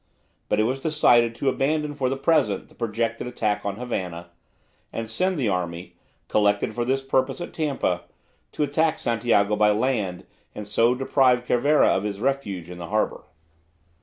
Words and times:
But 0.49 0.59
it 0.59 0.63
was 0.63 0.79
decided 0.79 1.35
to 1.35 1.47
abandon 1.49 1.93
for 1.93 2.09
the 2.09 2.17
present 2.17 2.69
the 2.69 2.73
projected 2.73 3.27
attack 3.27 3.63
on 3.63 3.75
Havana, 3.75 4.31
and 4.91 5.07
send 5.07 5.37
the 5.37 5.47
army, 5.47 5.95
collected 6.27 6.73
for 6.73 6.83
this 6.83 7.03
purpose 7.03 7.39
at 7.39 7.53
Tampa, 7.53 8.05
to 8.53 8.63
attack 8.63 8.97
Santiago 8.97 9.55
by 9.55 9.69
land, 9.69 10.25
and 10.55 10.65
so 10.65 10.95
deprive 10.95 11.45
Cervera 11.45 11.89
of 11.89 12.01
his 12.01 12.19
refuge 12.19 12.67
in 12.67 12.79
the 12.79 12.87
harbour. 12.87 13.25